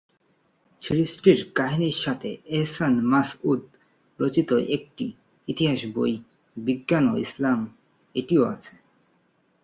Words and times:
সিরিজটির 0.81 1.39
কাহিনীর 1.57 1.97
সাথে 1.97 2.29
এহসান 2.51 2.93
মাসউদ 3.11 3.61
রচিত 4.19 4.49
একটি 4.75 5.05
ইতিহাস 5.47 5.81
বই 5.95 6.13
"বিজ্ঞান 6.57 7.05
ও 7.07 7.23
ইসলাম" 7.25 7.59
ও 8.15 8.43
আছে। 8.47 8.73